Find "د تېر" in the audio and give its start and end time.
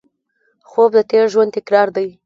0.97-1.25